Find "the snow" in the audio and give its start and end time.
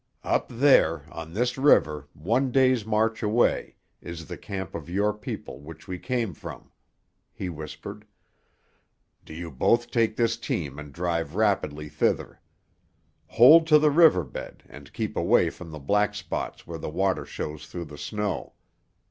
17.85-18.53